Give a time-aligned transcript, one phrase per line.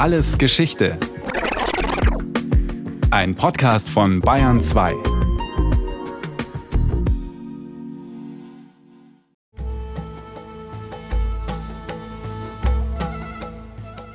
[0.00, 0.98] Alles Geschichte.
[3.10, 4.94] Ein Podcast von Bayern 2.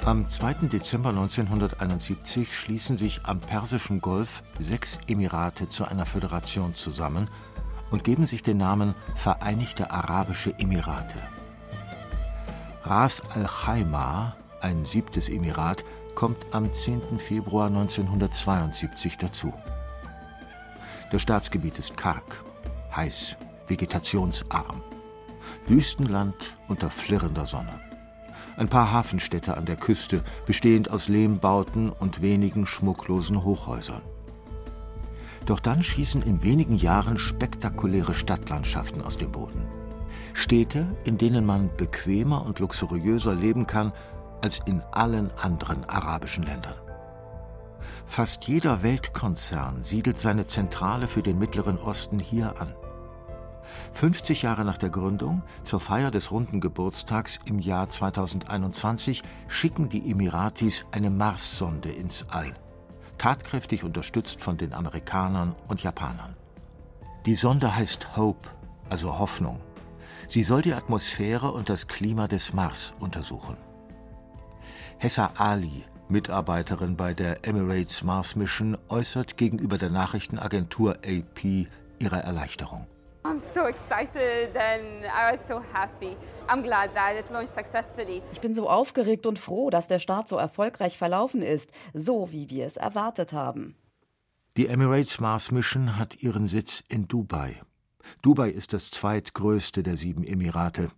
[0.05, 0.53] Am 2.
[0.69, 7.29] Dezember 1971 schließen sich am Persischen Golf sechs Emirate zu einer Föderation zusammen
[7.92, 11.22] und geben sich den Namen Vereinigte Arabische Emirate.
[12.81, 15.85] Ras al-Khaimah, ein siebtes Emirat,
[16.16, 17.19] kommt am 10.
[17.19, 19.53] Februar 1972 dazu.
[21.11, 22.43] Das Staatsgebiet ist karg,
[22.95, 23.35] heiß,
[23.67, 24.81] vegetationsarm.
[25.67, 27.79] Wüstenland unter flirrender Sonne.
[28.57, 34.01] Ein paar Hafenstädte an der Küste, bestehend aus Lehmbauten und wenigen schmucklosen Hochhäusern.
[35.45, 39.63] Doch dann schießen in wenigen Jahren spektakuläre Stadtlandschaften aus dem Boden.
[40.34, 43.93] Städte, in denen man bequemer und luxuriöser leben kann
[44.45, 46.76] als in allen anderen arabischen Ländern.
[48.05, 52.76] Fast jeder Weltkonzern siedelt seine Zentrale für den Mittleren Osten hier an.
[53.93, 60.12] 50 Jahre nach der Gründung, zur Feier des runden Geburtstags im Jahr 2021, schicken die
[60.12, 62.54] Emiratis eine Marssonde ins All,
[63.18, 66.38] tatkräftig unterstützt von den Amerikanern und Japanern.
[67.26, 68.48] Die Sonde heißt Hope,
[68.92, 69.59] also Hoffnung.
[70.28, 73.58] Sie soll die Atmosphäre und das Klima des Mars untersuchen.
[74.98, 81.68] Hessa Ali, Mitarbeiterin bei der Emirates Mars Mission, äußert gegenüber der Nachrichtenagentur AP
[82.00, 82.88] ihre Erleichterung.
[88.32, 92.50] Ich bin so aufgeregt und froh, dass der Start so erfolgreich verlaufen ist, so wie
[92.50, 93.76] wir es erwartet haben.
[94.56, 97.62] Die Emirates Mars Mission hat ihren Sitz in Dubai.
[98.22, 100.92] Dubai ist das zweitgrößte der sieben Emirate.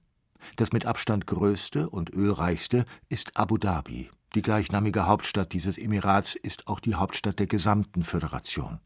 [0.56, 4.10] Das mit Abstand größte und ölreichste ist Abu Dhabi.
[4.36, 8.80] Die gleichnamige Hauptstadt dieses Emirats ist auch die Hauptstadt der gesamten Föderation.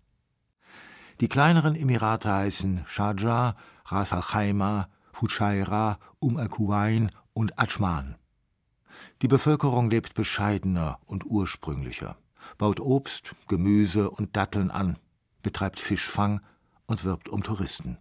[1.19, 8.15] Die kleineren Emirate heißen Sharjah, Ras Al Khaimah, Fujairah, Um Al Quwain und Ajman.
[9.21, 12.17] Die Bevölkerung lebt bescheidener und ursprünglicher,
[12.57, 14.97] baut Obst, Gemüse und Datteln an,
[15.43, 16.41] betreibt Fischfang
[16.87, 17.97] und wirbt um Touristen.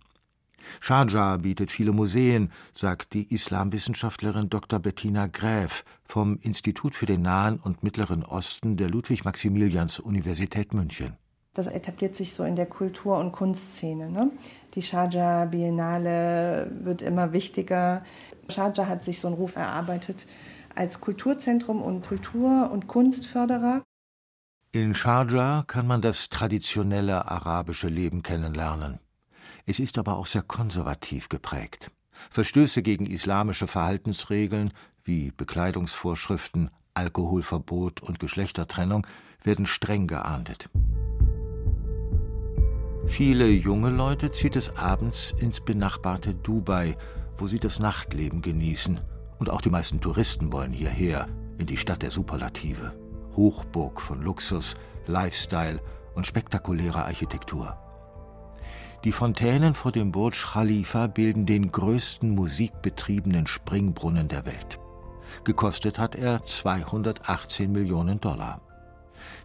[0.81, 4.78] Sharjah bietet viele Museen, sagt die Islamwissenschaftlerin Dr.
[4.78, 11.16] Bettina Gräf vom Institut für den Nahen und Mittleren Osten der Ludwig-Maximilians-Universität München.
[11.54, 14.09] Das etabliert sich so in der Kultur- und Kunstszene.
[14.09, 14.31] Ne?
[14.75, 18.04] Die Sharjah Biennale wird immer wichtiger.
[18.48, 20.27] Sharjah hat sich so einen Ruf erarbeitet
[20.77, 23.82] als Kulturzentrum und Kultur- und Kunstförderer.
[24.72, 29.00] In Sharjah kann man das traditionelle arabische Leben kennenlernen.
[29.66, 31.91] Es ist aber auch sehr konservativ geprägt.
[32.31, 34.72] Verstöße gegen islamische Verhaltensregeln
[35.05, 39.06] wie Bekleidungsvorschriften, Alkoholverbot und Geschlechtertrennung
[39.43, 40.69] werden streng geahndet.
[43.06, 46.97] Viele junge Leute zieht es abends ins benachbarte Dubai,
[47.37, 49.00] wo sie das Nachtleben genießen.
[49.39, 51.27] Und auch die meisten Touristen wollen hierher,
[51.59, 52.93] in die Stadt der Superlative.
[53.34, 54.75] Hochburg von Luxus,
[55.06, 55.81] Lifestyle
[56.15, 57.78] und spektakulärer Architektur.
[59.05, 64.78] Die Fontänen vor dem Burj Khalifa bilden den größten musikbetriebenen Springbrunnen der Welt.
[65.43, 68.60] Gekostet hat er 218 Millionen Dollar.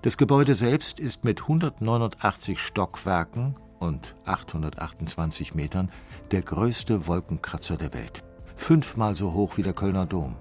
[0.02, 5.90] Das Gebäude selbst ist mit 189 Stockwerken und 828 Metern
[6.32, 8.26] der größte Wolkenkratzer der Welt.
[8.58, 10.36] Fünfmal so hoch wie der Kölner Dom.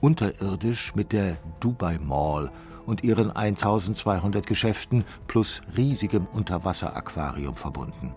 [0.00, 2.50] Unterirdisch mit der Dubai Mall
[2.84, 8.14] und ihren 1200 Geschäften plus riesigem Unterwasseraquarium verbunden.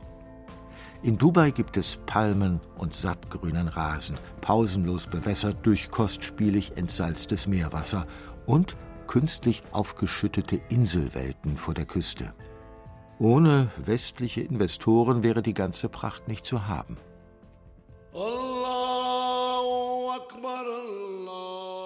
[1.02, 8.06] In Dubai gibt es Palmen und sattgrünen Rasen, pausenlos bewässert durch kostspielig entsalztes Meerwasser
[8.46, 8.76] und
[9.08, 12.34] künstlich aufgeschüttete Inselwelten vor der Küste.
[13.18, 16.98] Ohne westliche Investoren wäre die ganze Pracht nicht zu haben.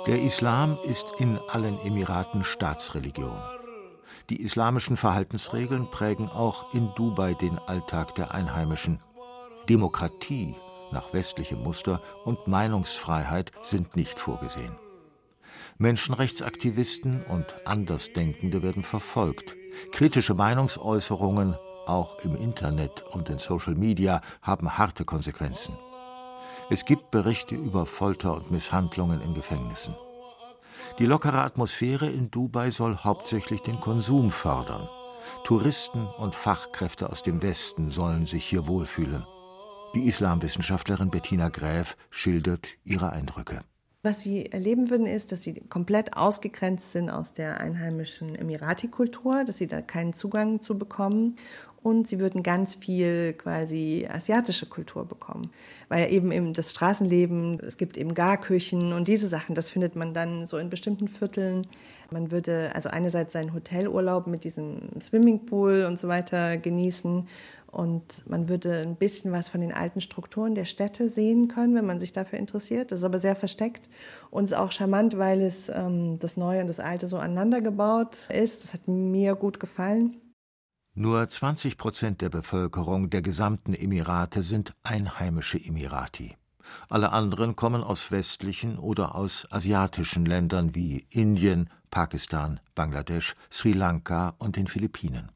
[0.07, 3.37] Der Islam ist in allen Emiraten Staatsreligion.
[4.29, 8.99] Die islamischen Verhaltensregeln prägen auch in Dubai den Alltag der Einheimischen.
[9.69, 10.55] Demokratie
[10.91, 14.75] nach westlichem Muster und Meinungsfreiheit sind nicht vorgesehen.
[15.77, 19.55] Menschenrechtsaktivisten und Andersdenkende werden verfolgt.
[19.91, 21.55] Kritische Meinungsäußerungen,
[21.87, 25.75] auch im Internet und in Social Media, haben harte Konsequenzen.
[26.69, 29.95] Es gibt Berichte über Folter und Misshandlungen in Gefängnissen.
[30.99, 34.87] Die lockere Atmosphäre in Dubai soll hauptsächlich den Konsum fördern.
[35.43, 39.25] Touristen und Fachkräfte aus dem Westen sollen sich hier wohlfühlen.
[39.93, 43.59] Die Islamwissenschaftlerin Bettina Gräf schildert ihre Eindrücke.
[44.01, 49.59] Was sie erleben würden, ist, dass sie komplett ausgegrenzt sind aus der einheimischen Emirati-Kultur, dass
[49.59, 51.35] sie da keinen Zugang zu bekommen
[51.83, 55.51] und sie würden ganz viel quasi asiatische Kultur bekommen,
[55.89, 60.13] weil eben eben das Straßenleben, es gibt eben Garküchen und diese Sachen, das findet man
[60.13, 61.67] dann so in bestimmten Vierteln.
[62.13, 67.27] Man würde also einerseits seinen Hotelurlaub mit diesem Swimmingpool und so weiter genießen
[67.73, 71.87] und man würde ein bisschen was von den alten Strukturen der Städte sehen können, wenn
[71.87, 72.91] man sich dafür interessiert.
[72.91, 73.89] Das ist aber sehr versteckt
[74.29, 78.29] und ist auch charmant, weil es ähm, das Neue und das Alte so aneinander gebaut
[78.29, 78.63] ist.
[78.63, 80.17] Das hat mir gut gefallen.
[80.93, 86.35] Nur 20 Prozent der Bevölkerung der gesamten Emirate sind einheimische Emirati.
[86.89, 94.35] Alle anderen kommen aus westlichen oder aus asiatischen Ländern wie Indien, Pakistan, Bangladesch, Sri Lanka
[94.39, 95.31] und den Philippinen.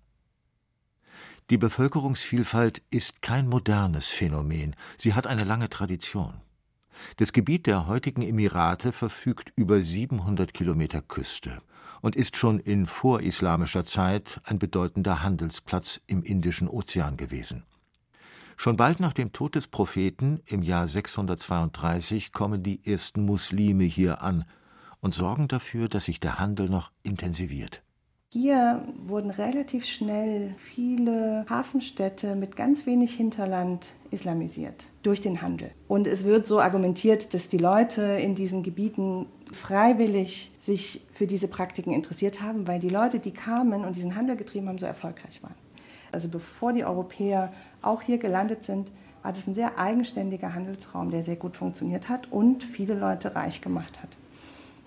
[1.49, 6.41] Die Bevölkerungsvielfalt ist kein modernes Phänomen, sie hat eine lange Tradition.
[7.17, 11.61] Das Gebiet der heutigen Emirate verfügt über 700 Kilometer Küste
[12.01, 17.63] und ist schon in vorislamischer Zeit ein bedeutender Handelsplatz im Indischen Ozean gewesen.
[18.59, 24.23] Schon bald nach dem Tod des Propheten im Jahr 632 kommen die ersten Muslime hier
[24.23, 24.45] an
[24.99, 27.83] und sorgen dafür, dass sich der Handel noch intensiviert.
[28.33, 35.69] Hier wurden relativ schnell viele Hafenstädte mit ganz wenig Hinterland islamisiert durch den Handel.
[35.87, 41.47] Und es wird so argumentiert, dass die Leute in diesen Gebieten freiwillig sich für diese
[41.47, 45.43] Praktiken interessiert haben, weil die Leute, die kamen und diesen Handel getrieben haben, so erfolgreich
[45.43, 45.55] waren.
[46.11, 47.51] Also bevor die Europäer
[47.81, 48.91] auch hier gelandet sind,
[49.23, 53.61] war das ein sehr eigenständiger Handelsraum, der sehr gut funktioniert hat und viele Leute reich
[53.61, 54.09] gemacht hat.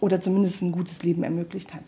[0.01, 1.83] Oder zumindest ein gutes Leben ermöglicht hat.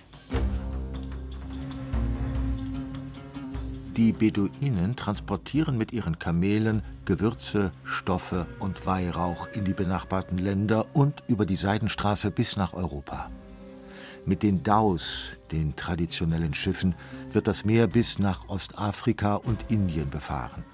[3.96, 11.23] Die Beduinen transportieren mit ihren Kamelen Gewürze, Stoffe und Weihrauch in die benachbarten Länder und
[11.28, 13.31] über die Seidenstraße bis nach Europa.
[14.25, 16.95] Mit den Daus, den traditionellen Schiffen,
[17.33, 20.65] wird das Meer bis nach Ostafrika und Indien befahren.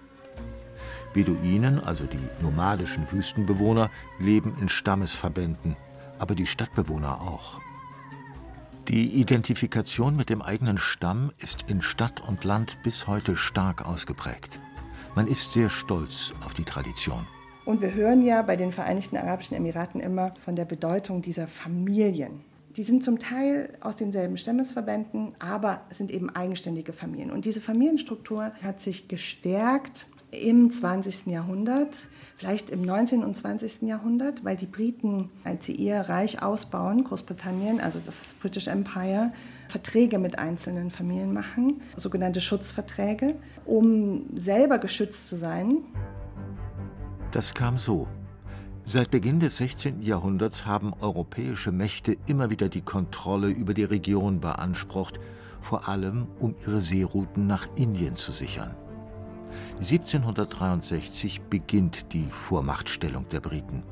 [1.15, 5.77] Beduinen, also die nomadischen Wüstenbewohner, leben in Stammesverbänden,
[6.19, 7.61] aber die Stadtbewohner auch.
[8.89, 14.61] Die Identifikation mit dem eigenen Stamm ist in Stadt und Land bis heute stark ausgeprägt.
[15.15, 17.27] Man ist sehr stolz auf die Tradition.
[17.65, 22.48] Und wir hören ja bei den Vereinigten Arabischen Emiraten immer von der Bedeutung dieser Familien.
[22.78, 27.32] Die sind zum Teil aus denselben Stammesverbänden, aber sind eben eigenständige Familien.
[27.32, 31.26] Und diese Familienstruktur hat sich gestärkt im 20.
[31.26, 33.25] Jahrhundert vielleicht im 19.
[33.25, 33.82] und 20.
[33.82, 39.32] Jahrhundert, weil die Briten, als sie ihr Reich ausbauen, Großbritannien, also das British Empire,
[39.69, 43.34] Verträge mit einzelnen Familien machen, sogenannte Schutzverträge,
[43.64, 45.78] um selber geschützt zu sein.
[47.32, 48.06] Das kam so.
[48.90, 50.00] Seit Beginn des 16.
[50.00, 55.20] Jahrhunderts haben europäische Mächte immer wieder die Kontrolle über die Region beansprucht,
[55.61, 58.75] vor allem um ihre Seerouten nach Indien zu sichern.
[59.75, 63.82] 1763 beginnt die Vormachtstellung der Briten.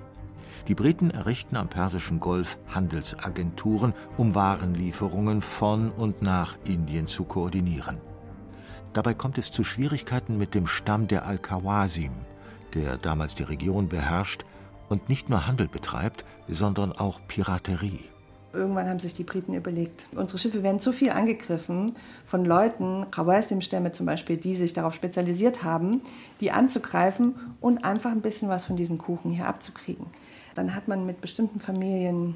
[0.66, 7.98] Die Briten errichten am Persischen Golf Handelsagenturen, um Warenlieferungen von und nach Indien zu koordinieren.
[8.94, 12.12] Dabei kommt es zu Schwierigkeiten mit dem Stamm der Al-Kawasim,
[12.72, 14.46] der damals die Region beherrscht
[14.88, 18.04] und nicht nur Handel betreibt, sondern auch Piraterie.
[18.52, 23.92] Irgendwann haben sich die Briten überlegt, unsere Schiffe werden zu viel angegriffen von Leuten, Khawasim-Stämme
[23.92, 26.00] zum Beispiel, die sich darauf spezialisiert haben,
[26.40, 30.06] die anzugreifen und einfach ein bisschen was von diesem Kuchen hier abzukriegen.
[30.54, 32.34] Dann hat man mit bestimmten Familien,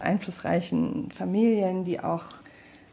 [0.00, 2.24] einflussreichen Familien, die auch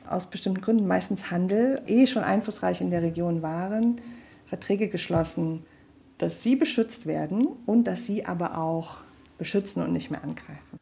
[0.07, 3.99] aus bestimmten Gründen, meistens Handel, eh schon einflussreich in der Region waren,
[4.47, 5.65] Verträge geschlossen,
[6.17, 8.97] dass sie beschützt werden und dass sie aber auch
[9.37, 10.79] beschützen und nicht mehr angreifen.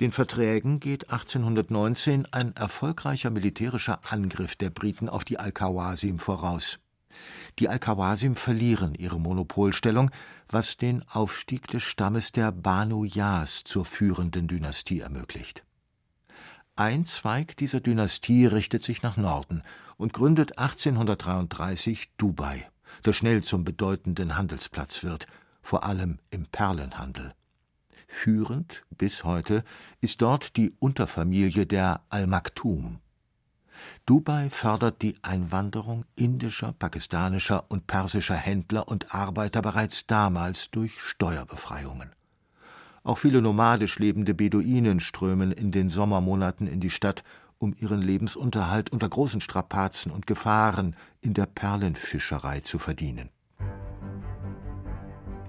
[0.00, 6.78] Den Verträgen geht 1819 ein erfolgreicher militärischer Angriff der Briten auf die Al-Kawasim voraus.
[7.58, 10.10] Die Al-Kawasim verlieren ihre Monopolstellung,
[10.48, 15.64] was den Aufstieg des Stammes der Banu Yas zur führenden Dynastie ermöglicht.
[16.74, 19.62] Ein Zweig dieser Dynastie richtet sich nach Norden
[19.98, 22.66] und gründet 1833 Dubai,
[23.02, 25.26] das schnell zum bedeutenden Handelsplatz wird,
[25.62, 27.34] vor allem im Perlenhandel.
[28.06, 29.64] Führend bis heute
[30.00, 33.00] ist dort die Unterfamilie der Al-Maktum.
[34.06, 42.10] Dubai fördert die Einwanderung indischer, pakistanischer und persischer Händler und Arbeiter bereits damals durch Steuerbefreiungen.
[43.04, 47.24] Auch viele nomadisch lebende Beduinen strömen in den Sommermonaten in die Stadt,
[47.62, 53.30] um ihren Lebensunterhalt unter großen Strapazen und Gefahren in der Perlenfischerei zu verdienen.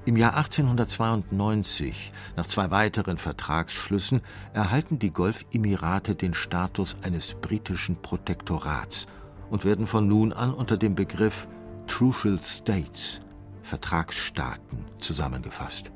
[0.05, 4.22] Im Jahr 1892, nach zwei weiteren Vertragsschlüssen,
[4.53, 9.08] erhalten die Golfemirate den Status eines britischen Protektorats
[9.50, 11.48] und werden von nun an unter dem Begriff
[11.88, 13.22] Trucial States,
[13.63, 15.91] Vertragsstaaten, zusammengefasst.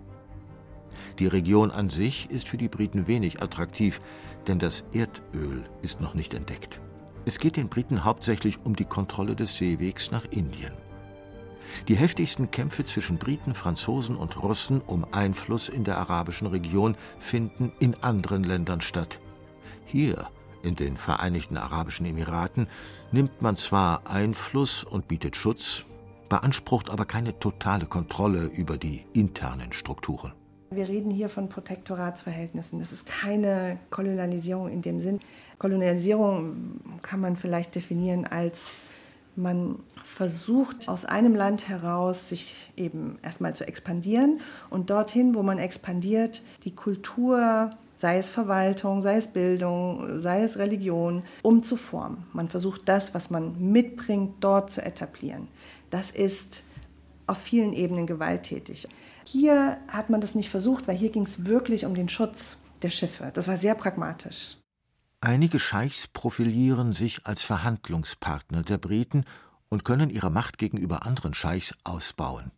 [1.20, 4.02] Die Region an sich ist für die Briten wenig attraktiv,
[4.48, 6.80] denn das Erdöl ist noch nicht entdeckt.
[7.26, 10.74] Es geht den Briten hauptsächlich um die Kontrolle des Seewegs nach Indien.
[11.88, 17.74] Die heftigsten Kämpfe zwischen Briten, Franzosen und Russen um Einfluss in der arabischen Region finden
[17.80, 19.20] in anderen Ländern statt.
[19.86, 20.30] Hier,
[20.64, 22.68] in den Vereinigten Arabischen Emiraten,
[23.12, 25.86] nimmt man zwar Einfluss und bietet Schutz,
[26.30, 30.34] beansprucht aber keine totale Kontrolle über die internen Strukturen.
[30.70, 32.80] Wir reden hier von Protektoratsverhältnissen.
[32.80, 35.20] Das ist keine Kolonialisierung in dem Sinn.
[35.60, 38.76] Kolonialisierung kann man vielleicht definieren als
[39.38, 45.60] man versucht aus einem Land heraus sich eben erstmal zu expandieren und dorthin, wo man
[45.60, 52.26] expandiert, die Kultur, sei es Verwaltung, sei es Bildung, sei es Religion, umzuformen.
[52.34, 55.48] Man versucht das, was man mitbringt, dort zu etablieren.
[55.92, 56.64] Das ist
[57.28, 58.88] auf vielen Ebenen gewalttätig.
[59.30, 62.90] Hier hat man das nicht versucht, weil hier ging es wirklich um den Schutz der
[62.90, 63.30] Schiffe.
[63.34, 64.58] Das war sehr pragmatisch.
[65.20, 69.26] Einige Scheichs profilieren sich als Verhandlungspartner der Briten
[69.68, 72.52] und können ihre Macht gegenüber anderen Scheichs ausbauen.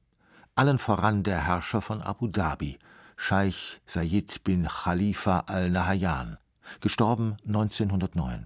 [0.53, 2.77] Allen voran der Herrscher von Abu Dhabi,
[3.17, 6.37] Scheich Sayyid bin Khalifa al-Nahyan,
[6.81, 8.45] gestorben 1909.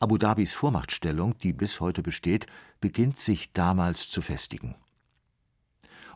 [0.00, 2.46] Abu Dhabis Vormachtstellung, die bis heute besteht,
[2.80, 4.74] beginnt sich damals zu festigen.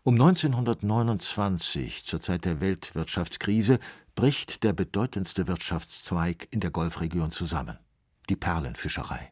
[0.03, 3.79] Um 1929, zur Zeit der Weltwirtschaftskrise,
[4.15, 7.79] bricht der bedeutendste Wirtschaftszweig in der Golfregion zusammen,
[8.31, 9.31] die Perlenfischerei.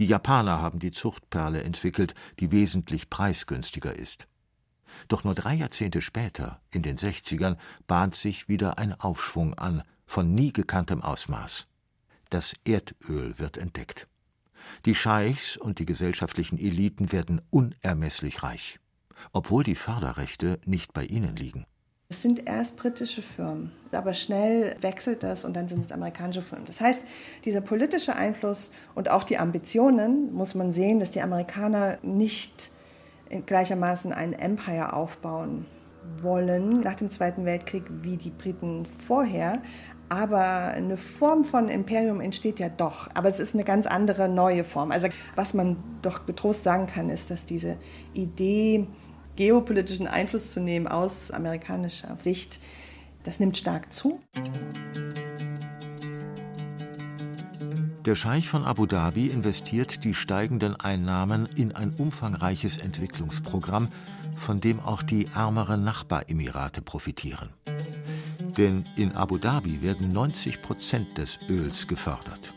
[0.00, 4.26] Die Japaner haben die Zuchtperle entwickelt, die wesentlich preisgünstiger ist.
[5.06, 7.56] Doch nur drei Jahrzehnte später, in den 60ern,
[7.86, 11.68] bahnt sich wieder ein Aufschwung an, von nie gekanntem Ausmaß.
[12.28, 14.08] Das Erdöl wird entdeckt.
[14.84, 18.80] Die Scheichs und die gesellschaftlichen Eliten werden unermesslich reich
[19.32, 21.66] obwohl die Förderrechte nicht bei ihnen liegen.
[22.08, 26.66] Es sind erst britische Firmen, aber schnell wechselt das und dann sind es amerikanische Firmen.
[26.66, 27.06] Das heißt,
[27.46, 32.70] dieser politische Einfluss und auch die Ambitionen muss man sehen, dass die Amerikaner nicht
[33.46, 35.64] gleichermaßen ein Empire aufbauen
[36.20, 39.62] wollen nach dem Zweiten Weltkrieg wie die Briten vorher.
[40.08, 43.08] Aber eine Form von Imperium entsteht ja doch.
[43.14, 44.90] Aber es ist eine ganz andere neue Form.
[44.90, 47.78] Also was man doch getrost sagen kann, ist, dass diese
[48.12, 48.86] Idee
[49.36, 52.58] geopolitischen Einfluss zu nehmen aus amerikanischer Sicht,
[53.24, 54.20] das nimmt stark zu.
[58.04, 63.88] Der Scheich von Abu Dhabi investiert die steigenden Einnahmen in ein umfangreiches Entwicklungsprogramm,
[64.36, 67.50] von dem auch die ärmeren Nachbaremirate profitieren.
[68.58, 72.52] Denn in Abu Dhabi werden 90 Prozent des Öls gefördert,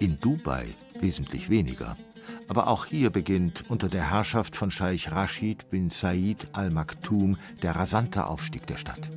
[0.00, 0.68] in Dubai
[1.00, 1.94] wesentlich weniger.
[2.48, 7.76] Aber auch hier beginnt unter der Herrschaft von Scheich Rashid bin Said al Maktoum der
[7.76, 9.10] rasante Aufstieg der Stadt.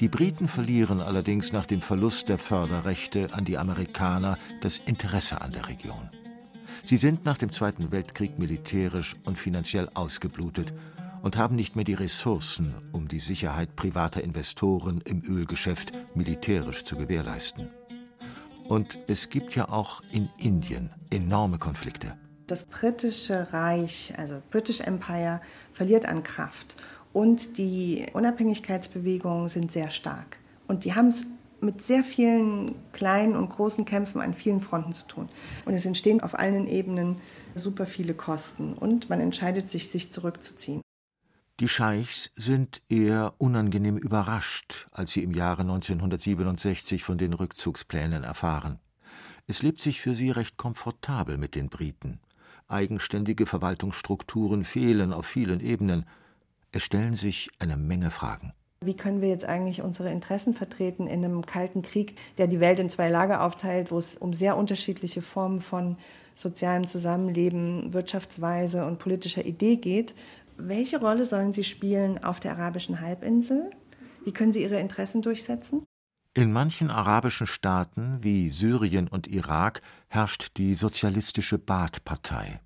[0.00, 5.52] Die Briten verlieren allerdings nach dem Verlust der Förderrechte an die Amerikaner das Interesse an
[5.52, 6.08] der Region.
[6.82, 10.72] Sie sind nach dem Zweiten Weltkrieg militärisch und finanziell ausgeblutet
[11.22, 16.96] und haben nicht mehr die Ressourcen, um die Sicherheit privater Investoren im Ölgeschäft militärisch zu
[16.96, 17.68] gewährleisten.
[18.68, 22.16] Und es gibt ja auch in Indien enorme Konflikte.
[22.46, 25.40] Das britische Reich, also British Empire,
[25.72, 26.76] verliert an Kraft
[27.12, 30.38] und die Unabhängigkeitsbewegungen sind sehr stark.
[30.66, 31.26] Und die haben es
[31.60, 35.28] mit sehr vielen kleinen und großen Kämpfen an vielen Fronten zu tun.
[35.64, 37.16] Und es entstehen auf allen Ebenen
[37.54, 40.82] super viele Kosten und man entscheidet sich, sich zurückzuziehen.
[41.62, 48.80] Die Scheichs sind eher unangenehm überrascht, als sie im Jahre 1967 von den Rückzugsplänen erfahren.
[49.46, 52.18] Es lebt sich für sie recht komfortabel mit den Briten.
[52.66, 56.04] Eigenständige Verwaltungsstrukturen fehlen auf vielen Ebenen.
[56.72, 58.54] Es stellen sich eine Menge Fragen.
[58.80, 62.80] Wie können wir jetzt eigentlich unsere Interessen vertreten in einem kalten Krieg, der die Welt
[62.80, 65.96] in zwei Lager aufteilt, wo es um sehr unterschiedliche Formen von
[66.34, 70.16] sozialem Zusammenleben, Wirtschaftsweise und politischer Idee geht?
[70.56, 73.70] Welche Rolle sollen Sie spielen auf der arabischen Halbinsel?
[74.24, 75.84] Wie können Sie Ihre Interessen durchsetzen?
[76.34, 82.60] In manchen arabischen Staaten wie Syrien und Irak herrscht die sozialistische Baath-Partei.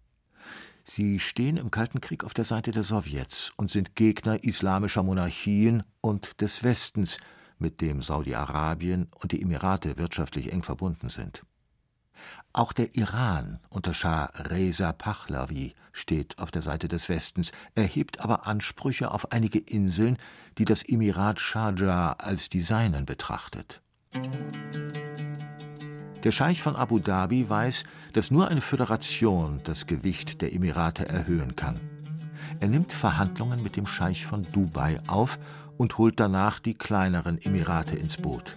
[0.84, 5.82] Sie stehen im Kalten Krieg auf der Seite der Sowjets und sind Gegner islamischer Monarchien
[6.00, 7.18] und des Westens,
[7.58, 11.42] mit dem Saudi-Arabien und die Emirate wirtschaftlich eng verbunden sind.
[12.56, 18.46] Auch der Iran unter Schah Reza Pahlavi steht auf der Seite des Westens, erhebt aber
[18.46, 20.16] Ansprüche auf einige Inseln,
[20.56, 23.82] die das Emirat Sharjah als die seinen betrachtet.
[26.24, 27.84] Der Scheich von Abu Dhabi weiß,
[28.14, 31.78] dass nur eine Föderation das Gewicht der Emirate erhöhen kann.
[32.60, 35.38] Er nimmt Verhandlungen mit dem Scheich von Dubai auf
[35.76, 38.56] und holt danach die kleineren Emirate ins Boot.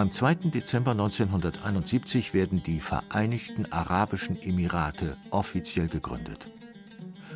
[0.00, 0.48] Am 2.
[0.48, 6.50] Dezember 1971 werden die Vereinigten Arabischen Emirate offiziell gegründet.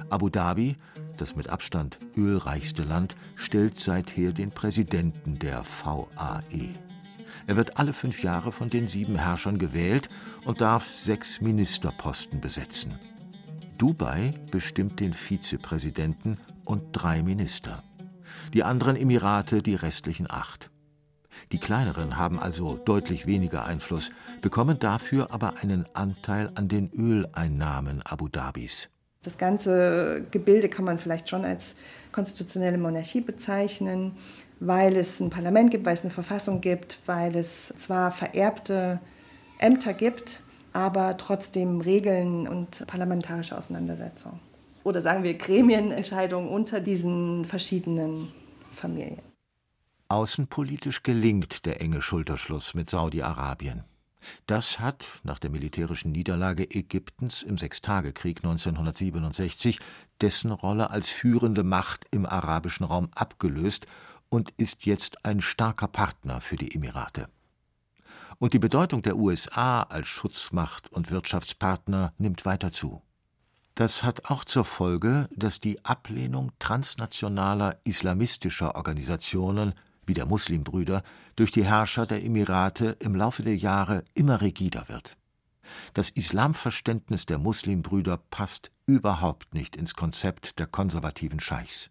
[0.08, 0.78] Abu Dhabi,
[1.18, 6.70] das mit Abstand ölreichste Land, stellt seither den Präsidenten der VAE.
[7.46, 10.08] Er wird alle fünf Jahre von den sieben Herrschern gewählt
[10.46, 12.98] und darf sechs Ministerposten besetzen.
[13.76, 17.82] Dubai bestimmt den Vizepräsidenten und drei Minister.
[18.54, 20.70] Die anderen Emirate die restlichen acht.
[21.54, 28.02] Die kleineren haben also deutlich weniger Einfluss, bekommen dafür aber einen Anteil an den Öleinnahmen
[28.02, 28.88] Abu Dhabis.
[29.22, 31.76] Das ganze Gebilde kann man vielleicht schon als
[32.10, 34.16] konstitutionelle Monarchie bezeichnen,
[34.58, 38.98] weil es ein Parlament gibt, weil es eine Verfassung gibt, weil es zwar vererbte
[39.60, 40.40] Ämter gibt,
[40.72, 44.40] aber trotzdem Regeln und parlamentarische Auseinandersetzungen.
[44.82, 48.32] Oder sagen wir Gremienentscheidungen unter diesen verschiedenen
[48.72, 49.33] Familien.
[50.08, 53.84] Außenpolitisch gelingt der enge Schulterschluss mit Saudi-Arabien.
[54.46, 59.78] Das hat nach der militärischen Niederlage Ägyptens im Sechstagekrieg 1967
[60.20, 63.86] dessen Rolle als führende Macht im arabischen Raum abgelöst
[64.28, 67.28] und ist jetzt ein starker Partner für die Emirate.
[68.38, 73.02] Und die Bedeutung der USA als Schutzmacht und Wirtschaftspartner nimmt weiter zu.
[73.74, 79.74] Das hat auch zur Folge, dass die Ablehnung transnationaler islamistischer Organisationen
[80.06, 81.02] wie der Muslimbrüder
[81.36, 85.16] durch die Herrscher der Emirate im Laufe der Jahre immer rigider wird.
[85.94, 91.90] Das Islamverständnis der Muslimbrüder passt überhaupt nicht ins Konzept der konservativen Scheichs.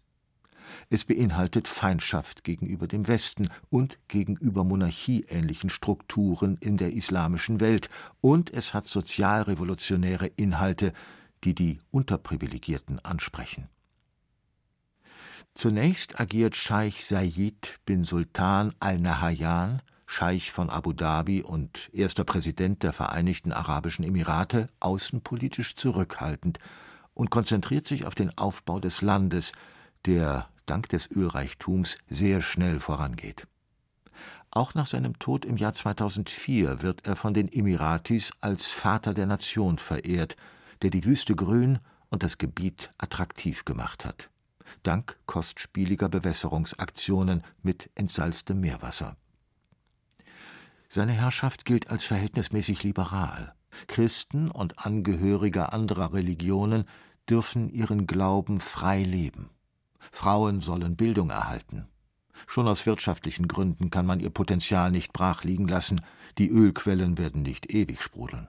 [0.88, 7.90] Es beinhaltet Feindschaft gegenüber dem Westen und gegenüber monarchieähnlichen Strukturen in der islamischen Welt,
[8.20, 10.92] und es hat sozialrevolutionäre Inhalte,
[11.44, 13.68] die die Unterprivilegierten ansprechen.
[15.54, 22.82] Zunächst agiert Scheich Said bin Sultan Al Nahyan, Scheich von Abu Dhabi und erster Präsident
[22.82, 26.58] der Vereinigten Arabischen Emirate, außenpolitisch zurückhaltend
[27.14, 29.52] und konzentriert sich auf den Aufbau des Landes,
[30.06, 33.46] der dank des Ölreichtums sehr schnell vorangeht.
[34.50, 39.26] Auch nach seinem Tod im Jahr 2004 wird er von den Emiratis als Vater der
[39.26, 40.34] Nation verehrt,
[40.82, 41.78] der die Wüste grün
[42.10, 44.30] und das Gebiet attraktiv gemacht hat
[44.82, 49.16] dank kostspieliger Bewässerungsaktionen mit entsalztem Meerwasser.
[50.88, 53.54] Seine Herrschaft gilt als verhältnismäßig liberal.
[53.88, 56.84] Christen und Angehörige anderer Religionen
[57.28, 59.50] dürfen ihren Glauben frei leben.
[60.12, 61.88] Frauen sollen Bildung erhalten.
[62.46, 66.00] Schon aus wirtschaftlichen Gründen kann man ihr Potenzial nicht brachliegen lassen,
[66.38, 68.48] die Ölquellen werden nicht ewig sprudeln.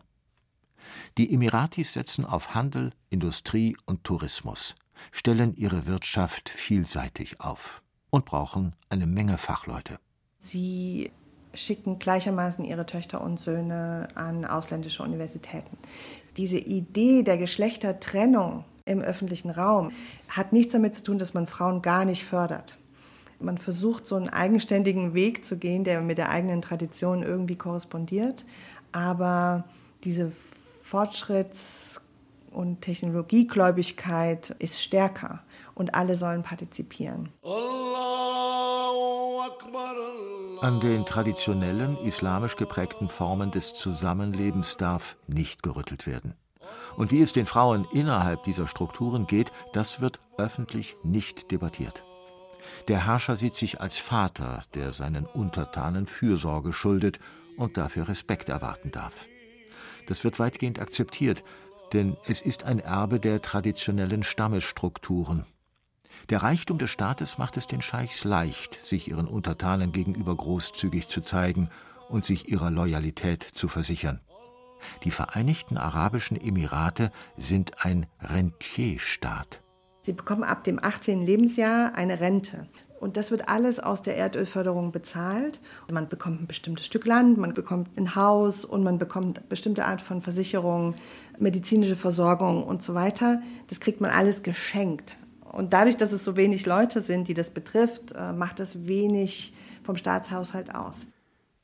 [1.17, 4.75] Die Emiratis setzen auf Handel, Industrie und Tourismus
[5.11, 9.99] stellen ihre Wirtschaft vielseitig auf und brauchen eine Menge Fachleute.
[10.39, 11.11] Sie
[11.53, 15.77] schicken gleichermaßen ihre Töchter und Söhne an ausländische Universitäten.
[16.37, 19.91] Diese Idee der Geschlechtertrennung im öffentlichen Raum
[20.29, 22.77] hat nichts damit zu tun, dass man Frauen gar nicht fördert.
[23.39, 28.45] Man versucht, so einen eigenständigen Weg zu gehen, der mit der eigenen Tradition irgendwie korrespondiert.
[28.91, 29.65] Aber
[30.03, 30.31] diese
[30.89, 31.99] Fortschritts-
[32.55, 35.43] und Technologiegläubigkeit ist stärker
[35.75, 37.29] und alle sollen partizipieren.
[40.61, 46.33] An den traditionellen islamisch geprägten Formen des Zusammenlebens darf nicht gerüttelt werden.
[46.97, 52.03] Und wie es den Frauen innerhalb dieser Strukturen geht, das wird öffentlich nicht debattiert.
[52.87, 57.19] Der Herrscher sieht sich als Vater, der seinen Untertanen Fürsorge schuldet
[57.57, 59.25] und dafür Respekt erwarten darf.
[60.07, 61.43] Das wird weitgehend akzeptiert,
[61.95, 65.45] denn es ist ein Erbe der traditionellen Stammesstrukturen.
[66.29, 71.21] Der Reichtum des Staates macht es den Scheichs leicht, sich ihren Untertanen gegenüber großzügig zu
[71.21, 71.69] zeigen
[72.09, 74.19] und sich ihrer Loyalität zu versichern.
[75.03, 79.61] Die Vereinigten Arabischen Emirate sind ein Rentierstaat.
[80.01, 81.21] Sie bekommen ab dem 18.
[81.21, 82.67] Lebensjahr eine Rente.
[82.99, 85.59] Und das wird alles aus der Erdölförderung bezahlt.
[85.91, 89.85] Man bekommt ein bestimmtes Stück Land, man bekommt ein Haus und man bekommt eine bestimmte
[89.85, 90.95] Art von Versicherung,
[91.39, 93.41] medizinische Versorgung und so weiter.
[93.67, 95.17] Das kriegt man alles geschenkt.
[95.41, 99.53] Und dadurch, dass es so wenig Leute sind, die das betrifft, äh, macht das wenig
[99.83, 101.07] vom Staatshaushalt aus.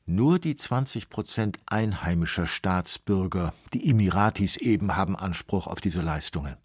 [0.06, 6.56] Nur die 20 Prozent einheimischer Staatsbürger, die Emiratis eben, haben Anspruch auf diese Leistungen.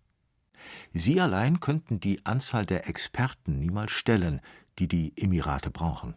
[0.94, 4.42] Sie allein könnten die Anzahl der Experten niemals stellen,
[4.80, 6.16] die die Emirate brauchen.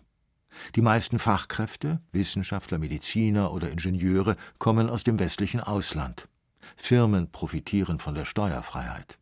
[0.75, 6.29] Die meisten Fachkräfte, Wissenschaftler, Mediziner oder Ingenieure kommen aus dem westlichen Ausland.
[6.77, 9.19] Firmen profitieren von der Steuerfreiheit.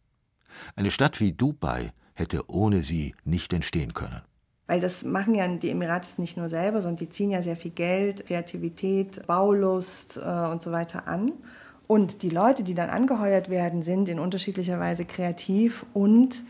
[0.77, 4.23] Eine Stadt wie Dubai hätte ohne sie nicht entstehen können.
[4.67, 7.71] Weil das machen ja die Emiratis nicht nur selber, sondern die ziehen ja sehr viel
[7.71, 11.33] Geld, Kreativität, Baulust äh, und so weiter an.
[11.87, 16.45] Und die Leute, die dann angeheuert werden, sind in unterschiedlicher Weise kreativ und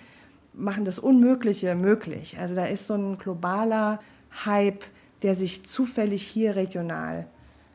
[0.53, 2.37] machen das Unmögliche möglich.
[2.40, 4.01] Also da ist so ein globaler
[4.44, 4.85] Hype,
[5.22, 7.29] der sich zufällig hier regional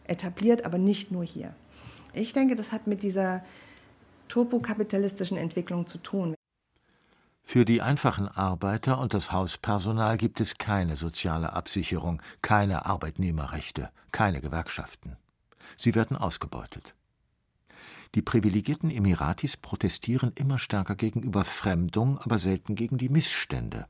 [0.06, 1.56] etabliert, aber nicht nur hier.
[2.14, 3.44] Ich denke, das hat mit dieser
[4.28, 6.36] turbokapitalistischen Entwicklung zu tun.
[7.42, 14.42] Für die einfachen Arbeiter und das Hauspersonal gibt es keine soziale Absicherung, keine Arbeitnehmerrechte, keine
[14.42, 15.18] Gewerkschaften.
[15.78, 16.96] Sie werden ausgebeutet.
[18.16, 23.88] Die privilegierten Emiratis protestieren immer stärker gegen Überfremdung, aber selten gegen die Missstände.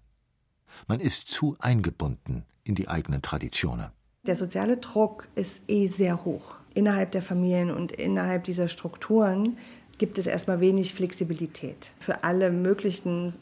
[0.87, 3.91] Man ist zu eingebunden in die eigenen Traditionen.
[4.25, 6.55] Der soziale Druck ist eh sehr hoch.
[6.73, 9.57] Innerhalb der Familien und innerhalb dieser Strukturen
[9.97, 11.91] gibt es erstmal wenig Flexibilität.
[11.99, 13.33] Für alle möglichen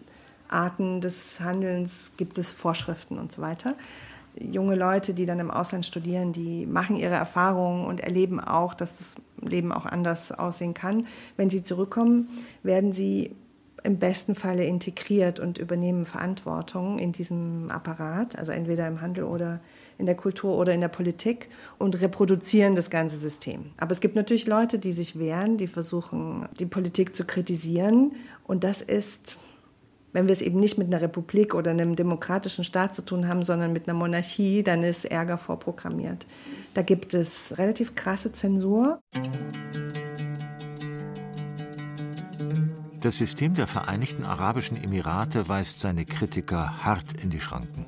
[0.47, 3.75] Arten des Handelns gibt es Vorschriften und so weiter
[4.39, 8.97] junge Leute, die dann im Ausland studieren, die machen ihre Erfahrungen und erleben auch, dass
[8.97, 11.07] das Leben auch anders aussehen kann.
[11.37, 12.29] Wenn sie zurückkommen,
[12.63, 13.35] werden sie
[13.83, 19.59] im besten Falle integriert und übernehmen Verantwortung in diesem Apparat, also entweder im Handel oder
[20.01, 23.71] in der Kultur oder in der Politik und reproduzieren das ganze System.
[23.77, 28.13] Aber es gibt natürlich Leute, die sich wehren, die versuchen, die Politik zu kritisieren
[28.45, 29.37] und das ist
[30.13, 33.43] wenn wir es eben nicht mit einer Republik oder einem demokratischen Staat zu tun haben,
[33.43, 36.25] sondern mit einer Monarchie, dann ist Ärger vorprogrammiert.
[36.73, 39.01] Da gibt es relativ krasse Zensur.
[43.01, 47.85] Das System der Vereinigten Arabischen Emirate weist seine Kritiker hart in die Schranken.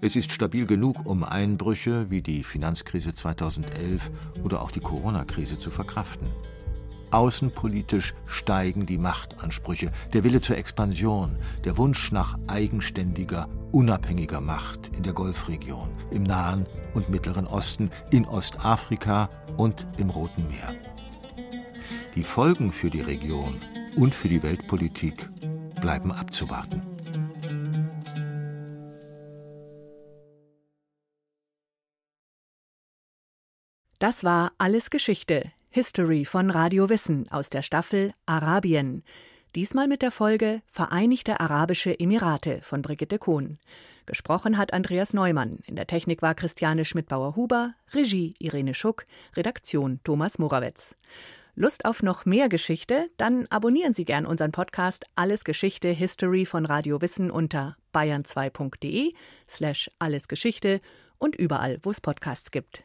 [0.00, 4.10] Es ist stabil genug, um Einbrüche wie die Finanzkrise 2011
[4.44, 6.28] oder auch die Corona-Krise zu verkraften.
[7.10, 15.02] Außenpolitisch steigen die Machtansprüche, der Wille zur Expansion, der Wunsch nach eigenständiger, unabhängiger Macht in
[15.02, 20.76] der Golfregion, im Nahen und Mittleren Osten, in Ostafrika und im Roten Meer.
[22.14, 23.56] Die Folgen für die Region
[23.96, 25.28] und für die Weltpolitik
[25.80, 26.97] bleiben abzuwarten.
[33.98, 39.02] Das war Alles Geschichte History von Radio Wissen aus der Staffel Arabien.
[39.56, 43.58] Diesmal mit der Folge Vereinigte Arabische Emirate von Brigitte Kohn.
[44.06, 45.58] Gesprochen hat Andreas Neumann.
[45.66, 50.94] In der Technik war Christiane Schmidbauer-Huber, Regie Irene Schuck, Redaktion Thomas Morawetz.
[51.56, 53.10] Lust auf noch mehr Geschichte?
[53.16, 59.12] Dann abonnieren Sie gern unseren Podcast Alles Geschichte History von Radio Wissen unter bayern2.de
[59.48, 60.80] slash allesgeschichte
[61.18, 62.84] und überall, wo es Podcasts gibt.